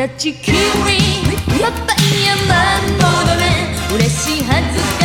[0.00, 0.56] 立ちきり
[1.60, 2.56] やっぱり山
[2.96, 4.99] 戻れ嬉しいはず。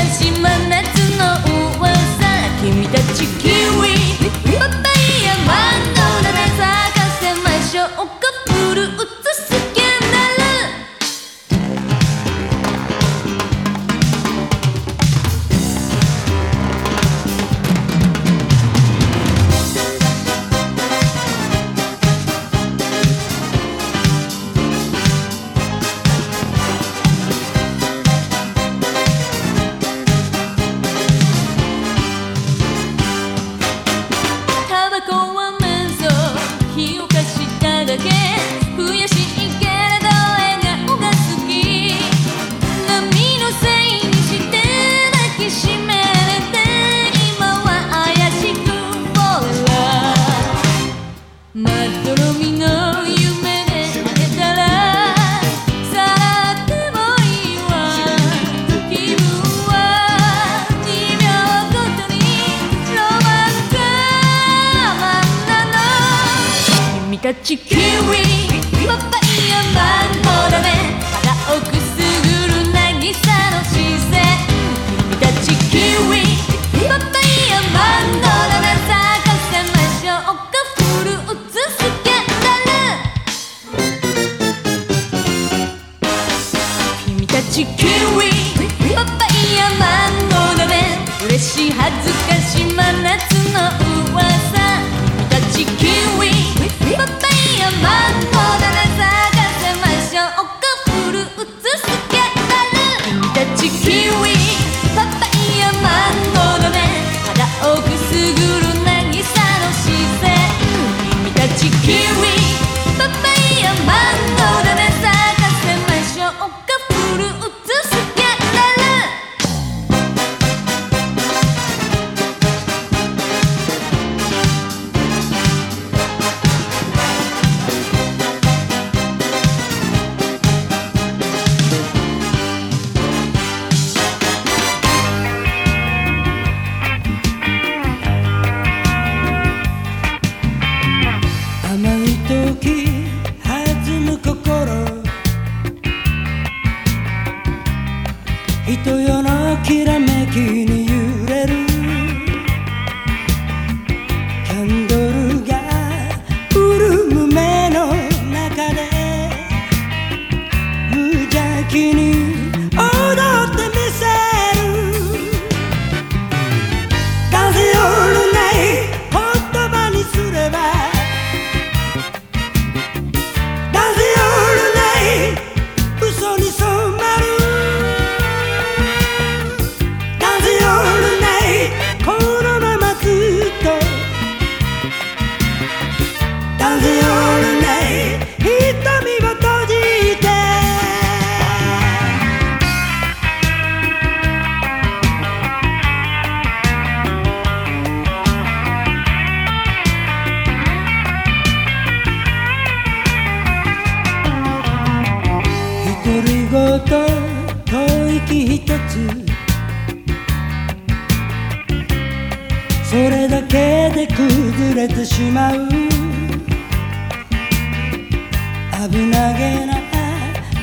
[218.95, 219.73] 身なげな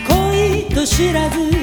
[0.08, 1.61] 恋と知らず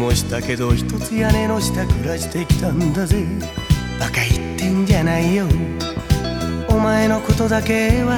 [0.00, 3.22] もしたけど一つ屋根の下暮らしてきたんだぜ。
[4.00, 5.44] バカ言ってんじゃないよ。
[6.70, 8.16] お前のことだけは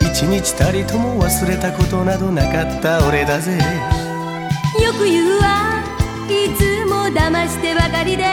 [0.00, 3.56] 一日たりとも忘れたことなどなかった俺だぜ。
[4.84, 5.82] よく言うわ。
[6.28, 8.26] いつも騙してばかりで。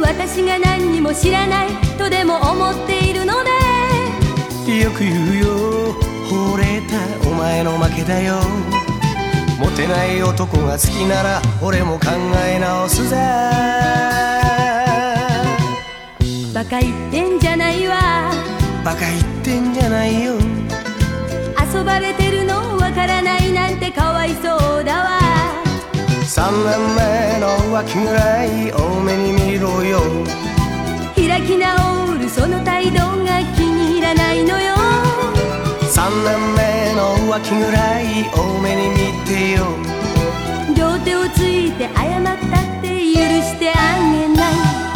[0.00, 3.50] 私が何にも知らないとでも思っているのね
[4.80, 5.94] よく言うよ。
[6.28, 8.40] 惚れたお前の負けだよ
[9.58, 12.06] モテない男が好きなら俺も考
[12.46, 13.16] え直すぜ。
[16.54, 18.32] バカ言ってんじゃないわ。
[18.84, 20.34] バカ言ってんじゃないよ。
[21.74, 25.18] 遊ばれてるのわからないなんてかわいそうだわ。
[26.22, 30.00] 3年目の浮気ぐらい多めに見ろよ。
[31.16, 34.77] 開き直るその態度が気に入らないのよ
[35.98, 39.66] 3年目の浮気ぐらい多めに見てよ。
[40.76, 42.36] 両手をついて謝ったっ
[42.80, 44.87] て許してあげない。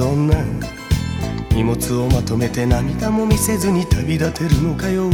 [0.00, 0.34] そんな
[1.54, 5.10] 荷物をまとめて涙も見せずに旅立てるのかよ。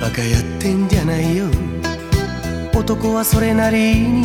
[0.00, 1.46] バカやってんじゃないよ。
[2.74, 4.24] 男はそれなりに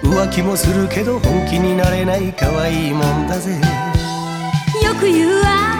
[0.00, 3.60] 浮気もするけど本気になれない可愛いもんだぜ。
[4.84, 5.74] よく言うわ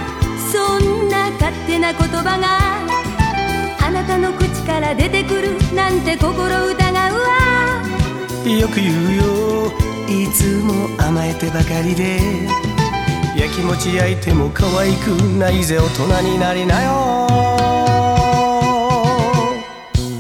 [0.52, 3.86] そんな勝手な言葉が。
[3.86, 8.58] あなたの口から出てくるなんて心疑うわ。
[8.58, 9.72] よく言うよ。
[10.08, 12.63] いつも甘えてばかりで
[13.44, 17.26] やきもち焼いても可愛くないぜ大人になりなよ。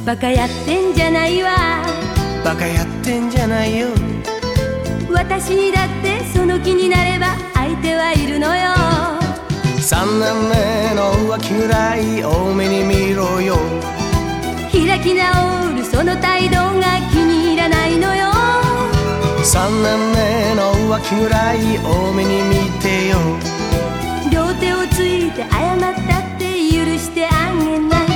[0.04, 1.82] バカやってんじゃないわ。
[2.44, 3.88] バカやってんじゃないよ。
[5.10, 8.74] 私にだってその気になれば相手はいるのよ。
[9.78, 13.56] 3年目の浮気ぐらい多めに見ろよ。
[14.70, 18.33] 開き直るその態度が気に入らないのよ
[19.44, 23.18] 3年目の浮気ぐらい多めに見てよ。
[24.32, 25.78] 両手をついて謝っ
[26.08, 28.06] たって許してあげない。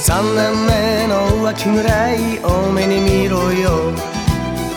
[0.00, 3.92] 3年目の浮気ぐらい多めに見ろよ。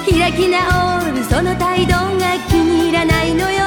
[0.08, 3.66] 開き直るその態度が気に入らないのよ。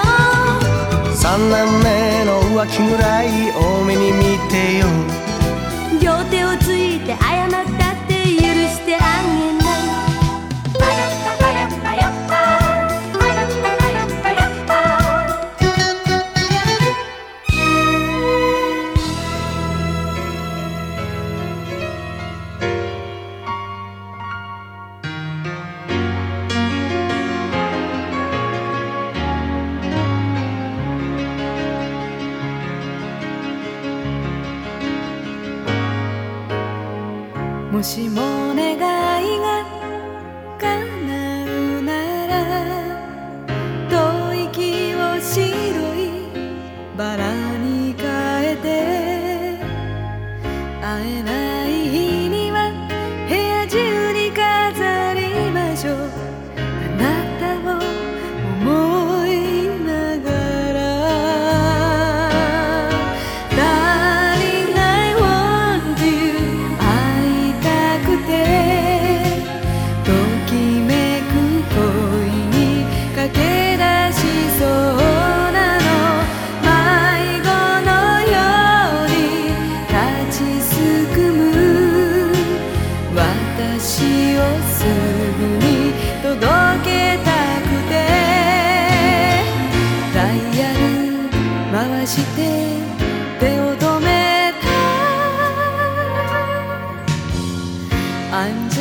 [1.16, 3.87] 3年目の浮気ぐらい多め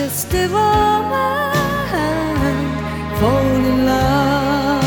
[0.07, 1.51] Just a woman
[3.19, 4.85] fall in love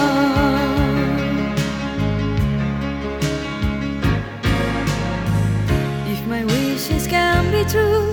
[6.08, 8.09] If my wishes can be true